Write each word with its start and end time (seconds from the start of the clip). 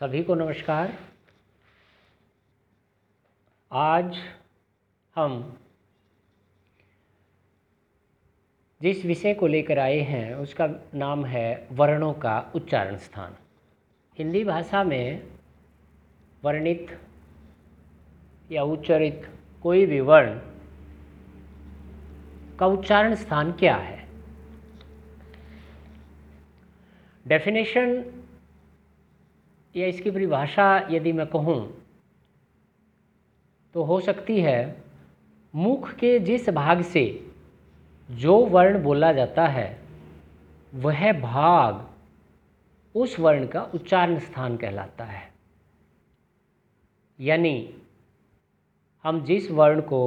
सभी 0.00 0.22
को 0.22 0.34
नमस्कार। 0.34 0.98
आज 3.72 4.16
हम 5.16 5.58
जिस 8.82 9.04
विषय 9.04 9.34
को 9.34 9.46
लेकर 9.46 9.78
आए 9.78 9.98
हैं, 9.98 10.34
उसका 10.34 10.68
नाम 10.94 11.24
है 11.24 11.68
वर्णों 11.72 12.12
का 12.14 12.52
उच्चारण 12.54 12.96
स्थान। 12.96 13.36
हिंदी 14.18 14.44
भाषा 14.44 14.84
में 14.84 15.22
वर्णित 16.44 17.00
या 18.50 18.62
उच्चरित 18.62 19.30
कोई 19.62 19.86
भी 19.86 20.00
वर्ण 20.00 20.38
का 22.58 22.66
उच्चारण 22.66 23.14
स्थान 23.14 23.52
क्या 23.52 23.76
है? 23.76 24.08
डेफिनेशन 27.26 28.04
या 29.74 29.86
इसकी 29.86 30.10
परिभाषा 30.10 30.66
यदि 30.90 31.12
मैं 31.12 31.26
कहूँ 31.26 31.58
तो 33.74 33.82
हो 33.82 34.00
सकती 34.00 34.40
है 34.40 34.84
मुख 35.54 35.90
के 35.94 36.18
जिस 36.18 36.48
भाग 36.50 36.82
से 36.82 37.30
जो 38.08 38.36
वर्ण 38.46 38.82
बोला 38.82 39.12
जाता 39.12 39.46
है, 39.46 39.66
वह 40.72 41.12
भाग 41.12 41.86
उस 42.94 43.18
वर्ण 43.20 43.46
का 43.46 43.62
उच्चारण 43.74 44.18
स्थान 44.18 44.56
कहलाता 44.56 45.04
है। 45.04 45.22
यानी 47.18 47.74
हम 49.04 49.24
जिस 49.24 49.50
वर्ण 49.50 49.80
को 49.80 50.02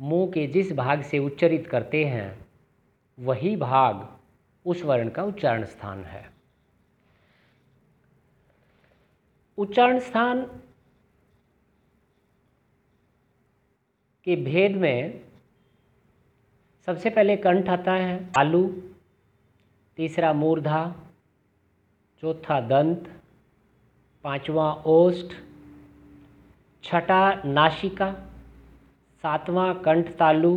मुँह 0.00 0.30
के 0.30 0.46
जिस 0.46 0.72
भाग 0.72 1.02
से 1.02 1.18
उच्चरित 1.18 1.66
करते 1.66 2.04
हैं, 2.04 2.46
वही 3.18 3.56
भाग 3.56 4.08
उस 4.66 4.82
वर्ण 4.82 5.08
का 5.08 5.22
उच्चारण 5.22 5.64
स्थान 5.64 6.04
है। 6.04 6.28
उच्चारण 9.60 9.98
स्थान 9.98 10.42
के 14.24 14.36
भेद 14.36 14.76
में 14.76 15.20
सबसे 16.86 17.10
पहले 17.10 17.36
कंठ 17.36 17.68
आता 17.68 17.92
है, 17.92 18.30
आलू, 18.38 18.66
तीसरा 19.96 20.32
मूर्धा, 20.32 20.82
चौथा 22.22 22.60
दंत, 22.60 23.08
पांचवा 24.24 24.72
ओष्ठ, 24.86 25.34
छठा 26.84 27.20
नासिका 27.44 28.12
सातवां 29.24 29.74
कंठ 29.74 30.08
तालु, 30.16 30.54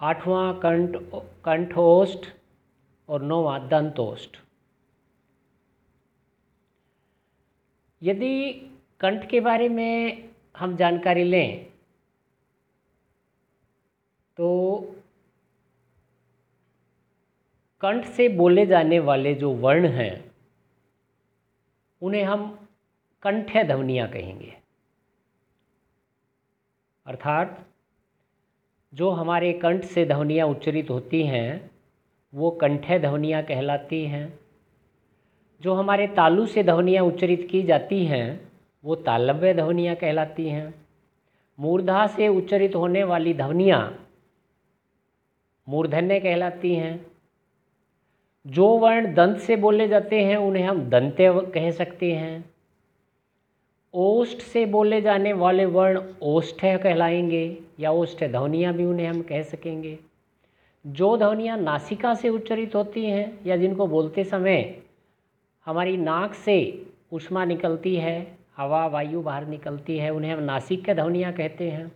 आठवां 0.00 0.52
कंठ, 0.54 0.96
कंठोष्ठ 1.44 2.26
और 3.08 3.22
नौवां 3.22 3.58
दंतोष्ठ। 3.68 4.38
यदि 8.02 8.52
कंठ 9.00 9.30
के 9.30 9.40
बारे 9.40 9.68
में 9.68 10.28
हम 10.56 10.76
जानकारी 10.76 11.24
लें 11.24 11.66
तो 14.36 14.80
कंठ 17.80 18.04
से 18.04 18.28
बोले 18.28 18.66
जाने 18.66 18.98
वाले 18.98 19.34
जो 19.34 19.52
वर्ण 19.52 19.86
हैं, 19.88 20.34
उन्हें 22.02 22.24
हम 22.24 22.68
कंठ्य 23.22 23.64
ध्वनियाँ 23.64 24.08
कहेंगे। 24.08 24.56
अर्थात, 27.06 27.66
जो 28.94 29.10
हमारे 29.10 29.52
कंठ 29.52 29.84
से 29.84 30.06
ध्वनियाँ 30.06 30.48
उच्चरित 30.48 30.90
होती 30.90 31.22
हैं, 31.22 31.70
वो 32.34 32.50
कंठ्य 32.50 32.98
ध्वनियाँ 32.98 33.42
कहलाती 33.42 34.04
हैं। 34.04 34.38
जो 35.62 35.74
हमारे 35.74 36.06
तालु 36.06 36.46
से 36.46 36.62
ध्वनियाँ 36.62 37.04
उच्चरित 37.04 37.48
की 37.50 37.62
जाती 37.62 38.04
हैं, 38.04 38.52
वो 38.84 38.94
तालव्य 38.94 39.54
ध्वनियाँ 39.54 39.96
कहलाती 39.96 40.48
हैं। 40.48 40.74
मूर्धा 41.60 42.06
से 42.06 42.28
उच्चरित 42.28 42.74
होने 42.74 43.04
वाली 43.04 43.34
ध्वनियाँ 43.34 44.06
मूर्धन्य 45.68 46.20
कहलाती 46.20 46.74
हैं। 46.74 47.06
जो 48.46 48.68
वर्ण 48.68 49.14
दंत 49.14 49.38
से 49.38 49.56
बोले 49.56 49.88
जाते 49.88 50.20
हैं, 50.20 50.36
उन्हें 50.36 50.64
हम 50.64 50.90
दंत्य 50.90 51.40
कह 51.54 51.70
सकते 51.70 52.12
हैं। 52.12 52.50
ओष्ठ 53.94 54.38
से 54.38 54.66
बोले 54.66 55.00
जाने 55.00 55.32
वाले 55.32 55.64
वर्ण 55.64 56.02
ओष्ठ 56.22 56.64
कहलाएँगे, 56.64 57.58
या 57.80 57.90
ओष्ठ 57.90 58.24
ध्वनियाँ 58.24 58.74
भी 58.74 58.84
उन्हें 58.84 59.06
हम 59.06 59.22
कह 59.22 59.42
सकेंगे। 59.42 59.98
जो 60.86 61.16
ध्वनियाँ 61.16 61.58
नासिका 61.58 62.14
से 62.14 62.28
उच्चरित 62.28 62.74
होती 62.74 63.06
हैं, 63.06 63.40
या 63.46 63.56
जिनको 63.56 63.86
बोलते 63.86 64.24
समय 64.24 64.82
हमारी 65.66 65.96
नाक 65.96 66.34
से 66.34 66.86
उष्मा 67.12 67.44
निकलती 67.44 67.96
है, 67.96 68.38
हवा, 68.56 68.86
वायु 68.86 69.22
बाहर 69.22 69.46
निकलती 69.46 69.98
है, 69.98 70.10
उन्हें 70.10 70.32
हम 70.32 70.42
नासिक 70.42 70.84
के 70.84 70.94
ध्वनियाँ 70.94 71.32
कहते 71.32 71.70
हैं। 71.70 71.92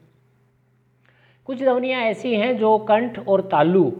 कुछ 1.45 1.63
ध्वनियाँ 1.63 2.03
ऐसी 2.03 2.35
हैं 2.35 2.59
जो 2.59 2.79
कंठ 2.79 3.29
और 3.29 3.41
तालु 3.41 3.93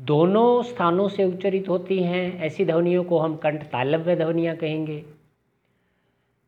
दोनों 0.00 0.62
स्थानों 0.62 1.08
से 1.08 1.24
उच्चरित 1.24 1.68
होती 1.68 2.02
हैं। 2.02 2.40
ऐसी 2.40 2.64
ध्वनियों 2.64 3.04
को 3.04 3.18
हम 3.18 3.36
कंठ 3.36 3.62
तालव्य 3.62 4.16
ध्वनियाँ 4.16 4.56
कहेंगे। 4.56 5.04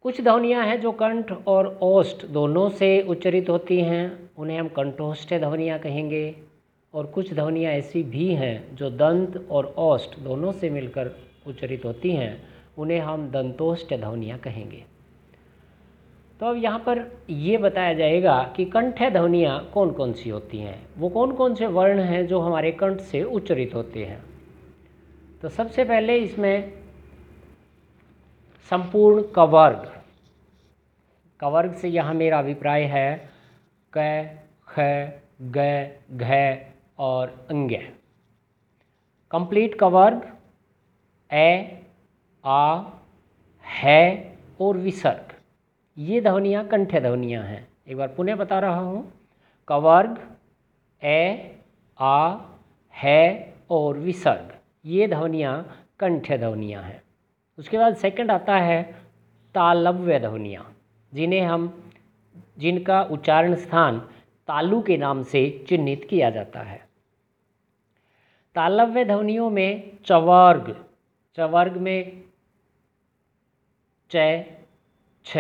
कुछ 0.03 0.21
ध्वनियाँ 0.21 0.67
हैं 0.67 0.81
जो 0.81 0.93
कंठ 0.93 1.33
और 1.47 1.79
ओष्ठ 1.83 2.27
दोनों 2.27 2.71
से 2.71 3.03
उच्चरित 3.03 3.51
होती 3.51 3.81
हैं, 3.81 4.31
उन्हें 4.39 4.61
हम 4.61 4.69
कंठोष्ठ 4.69 5.35
ध्वनियाँ 5.35 5.79
कहेंगे। 5.79 6.37
और 6.95 7.07
कुछ 7.07 7.35
ध्वनियाँ 7.35 7.73
ऐसी 7.73 8.03
भी 8.03 8.35
हैं 8.35 8.77
जो 8.77 8.91
दंत 8.91 9.49
और 9.51 9.75
ओष्ठ 9.79 10.19
दोनों 10.19 10.53
से 10.53 10.71
मिलकर 10.71 11.34
उच्चरित 11.47 11.85
होती 11.85 12.13
हैं, 12.13 12.43
उन्हें 12.79 13.01
हम 13.01 13.31
दंतोष्ट 13.31 13.95
ध्वनियाँ 13.95 14.39
कहेंगे। 14.39 14.85
तो 16.41 16.47
अब 16.47 16.57
यहाँ 16.57 16.79
पर 16.79 17.19
ये 17.31 17.59
बताया 17.59 17.95
जाएगा 17.95 18.53
कि 18.57 18.65
कंठ 18.65 19.03
ध्वनियाँ 19.03 19.71
कौन 19.75 19.91
कौन 19.91 20.13
सी 20.13 20.31
होती 20.31 20.59
हैं? 20.59 20.87
वो 20.99 21.09
कौन 21.09 21.33
कौन 21.33 21.55
से 21.55 21.67
वर्ण 21.67 22.01
हैं 22.01 22.27
जो 22.27 22.41
हमारे 22.41 22.73
कंठ 22.73 23.01
से 23.01 23.23
उच्चरित 23.23 23.75
होते 23.75 24.05
हैं? 24.05 24.25
तो 25.43 25.49
सबसे 25.49 25.85
पहले 25.85 26.17
इसमें 26.17 26.73
संपूर्ण 28.71 29.23
कवर्ग। 29.23 30.03
कवर्ग 31.41 31.75
से 31.75 31.89
यहाँ 31.89 32.15
मेरा 32.15 32.39
अभिप्राय 32.39 32.83
है, 32.83 33.31
क, 33.97 34.25
ख, 34.69 34.81
ग, 35.43 35.89
घ 36.13 36.57
और 36.99 37.47
अंग 37.51 37.71
कंप्लीट 39.31 39.75
कवर्ग 39.75 40.34
ए, 41.33 41.83
आ, 42.45 42.83
है 43.65 44.37
और 44.61 44.77
विसर्ग। 44.77 45.35
ये 45.99 46.21
ध्वनियाँ, 46.21 46.67
कंठ 46.67 46.97
ध्वनियाँ 46.97 47.45
हैं। 47.45 47.69
एक 47.89 47.97
बार 47.97 48.09
पुनः 48.09 48.37
बता 48.37 48.59
रहा 48.59 48.81
हूँ। 48.81 49.13
कवर्ग 49.69 50.37
ए, 51.05 51.55
आ, 51.99 52.37
है 52.95 53.55
और 53.71 53.99
विसर्ग। 53.99 54.55
ये 54.85 55.09
ध्वनियाँ, 55.09 55.87
कंठ 56.01 56.33
ध्वनियाँ 56.33 56.83
हैं। 56.83 57.03
उसके 57.59 57.79
बाद 57.79 57.97
सेकंड 57.97 58.31
आता 58.31 58.57
है, 58.57 58.83
तालव्य 59.55 60.21
ध्वनियाँ। 60.21 60.77
जिन्हें 61.15 61.41
हम, 61.41 61.93
जिनका 62.59 63.03
उच्चारण 63.03 63.55
स्थान 63.55 63.99
तालु 64.49 64.83
के 64.83 64.97
नाम 64.97 65.23
से 65.23 65.65
चिन्हित 65.69 66.07
किया 66.11 66.31
जाता 66.31 66.61
है। 66.61 66.89
तालव्य 68.55 69.05
ध्वनियों 69.05 69.51
में 69.51 69.91
चवर्ग 70.07 70.85
चवर्ग 71.37 71.77
में 71.77 72.23
च, 74.11 74.45
छ, 75.25 75.39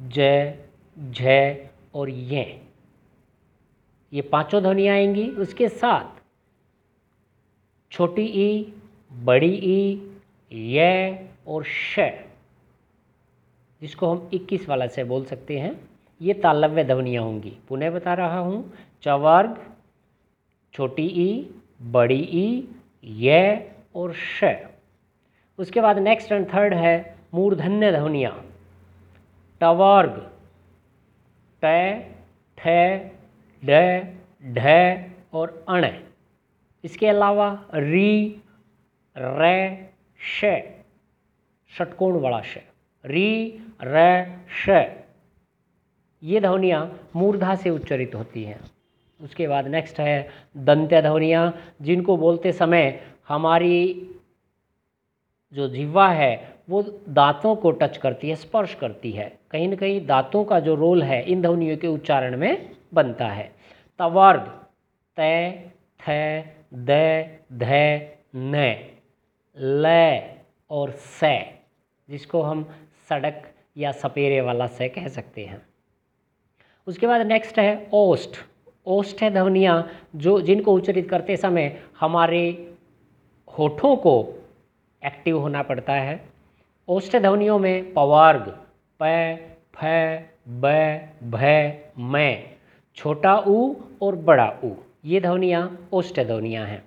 ज, 0.00 0.52
झ 1.10 1.54
और 1.94 2.10
ये। 2.10 2.62
ये 4.12 4.22
पाँचों 4.22 4.62
ध्वनियाँ 4.62 4.94
आएँगी, 4.94 5.30
उसके 5.30 5.68
साथ 5.68 6.22
छोटी 7.90 8.22
ई, 8.22 8.74
बड़ी 9.12 9.54
ई, 9.54 10.12
य 10.52 11.28
और 11.48 11.64
श, 11.64 12.00
जिसको 13.80 14.10
हम 14.10 14.30
21 14.34 14.68
वाला 14.68 14.86
से 14.86 15.04
बोल 15.04 15.24
सकते 15.24 15.58
हैं। 15.58 15.88
ये 16.22 16.34
तालव्य 16.34 16.84
ध्वनियाँ 16.84 17.24
होंगी। 17.24 17.58
पुनः 17.68 17.90
बता 17.90 18.14
रहा 18.14 18.38
हूँ 18.38 18.72
चवर्ग 19.02 19.74
छोटी 20.72 21.06
ई, 21.06 21.54
बड़ी 21.82 22.20
ई, 22.20 22.68
य 23.04 23.60
और 23.94 24.14
श। 24.14 24.44
उसके 25.58 25.80
बाद 25.80 25.98
नेक्स्ट 25.98 26.32
एंड 26.32 26.46
थर्ड 26.54 26.74
है 26.74 27.16
मूर्धन्य 27.34 27.92
ध्वनियाँ 27.92 28.54
टवर्ग। 29.60 30.30
ट, 31.64 31.66
ठ, 32.58 32.68
ड, 33.64 34.02
ढ 34.46 34.66
और 35.32 35.64
अण। 35.68 35.86
इसके 36.84 37.06
अलावा 37.08 37.64
री, 37.74 38.40
र 39.18 39.76
षटकोण 41.78 42.20
वाला 42.20 42.40
श। 42.40 42.58
री, 43.04 43.60
र, 43.82 44.24
श। 44.64 44.68
ये 46.22 46.40
ध्वनियाँ 46.40 47.10
मूर्धा 47.16 47.54
से 47.54 47.70
उच्चरित 47.70 48.14
होती 48.14 48.44
हैं। 48.44 48.60
उसके 49.20 49.48
बाद 49.48 49.66
नेक्स्ट 49.66 50.00
है 50.00 50.28
दंत्य 50.56 51.02
ध्वनियाँ 51.02 51.56
जिनको 51.82 52.16
बोलते 52.16 52.52
समय 52.52 53.00
हमारी 53.28 54.10
जो 55.52 55.68
जिह्वा 55.68 56.08
है, 56.08 56.54
वो 56.70 56.82
दांतों 57.08 57.56
को 57.56 57.70
टच 57.70 57.96
करती 57.96 58.28
है, 58.28 58.34
स्पर्श 58.36 58.74
करती 58.74 59.10
है। 59.12 59.38
कहीं 59.50 59.68
ना 59.68 59.76
कहीं 59.76 60.06
दांतों 60.06 60.44
का 60.44 60.60
जो 60.60 60.74
रोल 60.74 61.02
है, 61.02 61.22
इन 61.22 61.42
ध्वनियों 61.42 61.76
के 61.76 61.86
उच्चारण 61.86 62.36
में 62.36 62.70
बनता 62.94 63.28
है। 63.28 63.52
तवर्ग 63.98 64.40
तय 65.16 65.70
थ 66.00 66.42
ध, 66.74 68.08
न 68.36 70.22
और 70.70 70.90
स, 70.90 71.20
जिसको 72.10 72.42
हम 72.42 72.64
सड़क 73.08 73.42
या 73.76 73.92
सपेरे 73.92 74.40
वाला 74.40 74.66
स 74.66 74.78
कह 74.82 75.08
सकते 75.08 75.44
हैं। 75.44 75.62
उसके 76.86 77.06
बाद 77.06 77.26
नेक्स्ट 77.26 77.58
है 77.58 77.88
ओस्ट 77.92 79.22
है 79.22 79.30
ध्वनियाँ 79.30 79.88
जो, 80.16 80.40
जिनको 80.40 80.74
उच्चरित 80.74 81.08
करते 81.10 81.36
समय 81.36 81.82
हमारे 82.00 82.74
होठों 83.58 83.96
को 83.96 84.42
एक्टिव 85.02 85.38
होना 85.38 85.62
पड़ता 85.62 85.92
है। 85.92 86.20
ओष्ठ 86.88 87.16
ध्वनियों 87.16 87.58
में 87.58 87.92
पवार्ग, 87.94 88.48
प, 89.00 89.36
फ, 89.76 89.84
ब, 90.48 90.98
भ, 91.24 91.72
मैं, 91.98 92.44
छोटा 92.96 93.36
ऊ 93.38 93.74
और 94.02 94.16
बड़ा 94.16 94.48
ऊ 94.64 94.70
ये 95.04 95.20
ध्वनियाँ 95.20 95.88
ओष्ठ 95.92 96.20
ध्वनियाँ 96.20 96.66
हैं। 96.66 96.82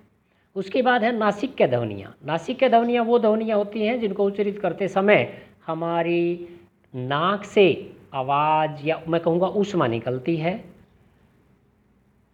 उसके 0.56 0.82
बाद 0.82 1.04
है 1.04 1.16
नासिक 1.16 1.54
के 1.54 1.66
ध्वनियाँ। 1.66 2.14
नासिक 2.26 2.58
के 2.58 2.68
ध्वनियाँ 2.68 3.04
वो 3.04 3.18
ध्वनियाँ 3.18 3.58
होती 3.58 3.86
हैं 3.86 4.00
जिनको 4.00 4.24
उच्चरित 4.24 4.58
करते 4.58 4.88
समय 4.88 5.28
हमारी 5.66 6.48
नाक 6.94 7.44
से 7.44 7.66
आवाज़ 8.14 8.86
या 8.86 9.00
मैं 9.08 9.20
कहूँगा 9.20 9.46
ऊष्मा 9.46 9.86
निकलती 9.86 10.36
है। 10.36 10.64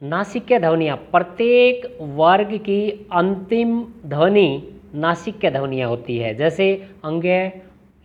नासिक 0.03 0.45
के 0.45 0.59
ध्वनियाँ 0.59 0.97
प्रत्येक 0.97 1.99
वर्ग 2.01 2.57
की 2.59 3.09
अंतिम 3.13 3.81
ध्वनि 4.07 4.49
नासिक 4.97 5.39
के 5.39 5.51
ध्वनियाँ 5.51 5.89
होती 5.89 6.19
है? 6.19 6.35
जैसे 6.35 6.75
अंगे 7.05 7.41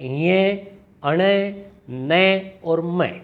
ये 0.02 0.54
अण, 1.04 1.20
न 1.90 2.42
और 2.64 2.82
मैं। 2.82 3.22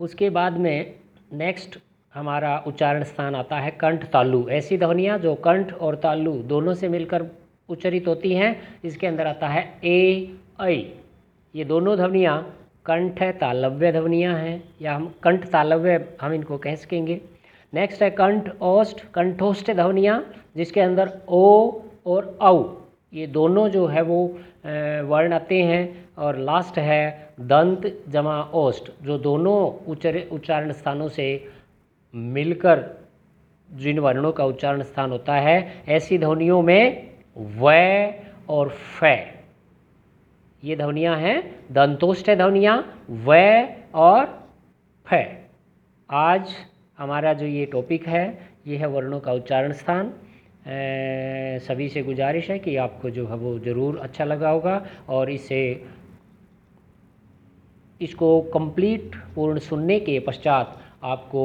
उसके 0.00 0.30
बाद 0.30 0.56
में 0.56 0.94
नेक्स्ट 1.32 1.78
हमारा 2.14 2.56
उच्चारण 2.66 3.02
स्थान 3.04 3.34
आता 3.34 3.56
है 3.56 3.70
कंठ 3.70 4.04
तालु। 4.04 4.48
ऐसी 4.48 4.78
ध्वनियाँ 4.78 5.18
जो 5.18 5.34
कंठ 5.34 5.72
और 5.74 5.96
तालु 5.96 6.32
दोनों 6.44 6.74
से 6.74 6.88
मिलकर 6.88 7.24
उच्चरित 7.68 8.08
होती 8.08 8.32
हैं। 8.34 8.56
इसके 8.84 9.06
अंदर 9.06 9.26
आता 9.26 9.48
है 9.48 9.62
ए, 9.84 10.34
ऐ। 10.60 10.74
ये 11.54 11.64
दोनों 11.64 11.96
ध्वनियाँ 11.96 12.56
कंठ 12.86 13.22
तालव्य 13.22 13.92
ध्वनियाँ 13.92 14.34
हैं, 14.38 14.62
या 14.82 14.94
हम 14.94 15.14
कंठ 15.22 15.46
तालव्य 15.46 16.08
हम 16.20 16.32
इनको 16.32 16.58
कह 16.58 16.74
सकेंगे। 16.74 17.20
नेक्स्ट 17.74 18.02
है 18.02 18.10
कंठ 18.10 18.50
ओष्ठ 18.60 19.04
कंठोष्ठ 19.14 19.70
ध्वनियाँ 19.70 20.24
जिसके 20.56 20.80
अंदर 20.80 21.18
ओ 21.28 21.70
और 22.06 22.36
औ। 22.42 22.64
ये 23.14 23.26
दोनों 23.26 23.68
जो 23.68 23.86
है 23.86 24.02
वो 24.02 24.24
वर्ण 25.08 25.32
आते 25.32 25.62
हैं 25.62 26.08
और 26.18 26.36
लास्ट 26.38 26.78
है 26.78 27.32
दंत 27.42 27.86
जमा 28.08 28.40
ओष्ठ 28.54 28.90
जो 29.02 29.18
दोनों 29.18 29.56
उच्चर 29.90 30.18
उच्चारण 30.32 30.72
स्थानों 30.72 31.08
से 31.08 31.26
मिलकर 32.14 32.84
जिन 33.68 33.98
वर्णों 33.98 34.32
का 34.32 34.44
उच्चारण 34.44 34.82
स्थान 34.82 35.10
होता 35.10 35.34
है, 35.34 35.82
ऐसी 35.88 36.18
ध्वनियों 36.18 36.60
में 36.62 37.10
व 37.38 37.72
और 38.48 38.68
फ। 38.68 39.04
ये 40.62 40.76
ध्वनियाँ 40.76 41.16
हैं, 41.16 41.42
दंतोष्ट 41.72 42.30
ध्वनियाँ, 42.30 42.76
व 43.10 43.34
और 43.94 44.26
फ। 45.06 45.14
आज 46.10 46.54
हमारा 46.98 47.32
जो 47.32 47.46
ये 47.46 47.64
टॉपिक 47.66 48.06
है, 48.08 48.26
ये 48.66 48.76
है 48.76 48.86
वर्णों 48.86 49.20
का 49.20 49.32
उच्चारण 49.32 49.72
स्थान। 49.72 50.12
सभी 50.66 51.88
से 51.88 52.02
गुजारिश 52.02 52.50
है 52.50 52.58
कि 52.58 52.76
आपको 52.76 53.10
जो 53.10 53.26
है 53.26 53.36
वो 53.36 53.58
ज़रूर 53.58 53.98
अच्छा 53.98 54.24
लगा 54.24 54.50
होगा 54.50 54.82
और 55.08 55.30
इसे, 55.30 55.60
इसको 58.00 58.40
कंप्लीट 58.54 59.16
पूर्ण 59.34 59.58
सुनने 59.58 59.98
के 60.00 60.18
पश्चात 60.20 60.78
आपको 61.04 61.44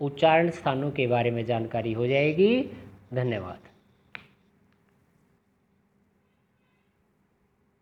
उच्चारण 0.00 0.50
स्थानों 0.50 0.90
के 0.90 1.06
बारे 1.06 1.30
में 1.30 1.44
जानकारी 1.46 1.92
हो 1.92 2.06
जाएगी। 2.06 2.70
धन्यवाद। 3.14 3.73